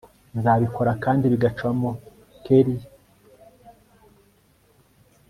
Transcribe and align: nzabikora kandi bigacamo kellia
nzabikora 0.37 0.91
kandi 1.03 1.23
bigacamo 1.31 1.89
kellia 2.43 2.87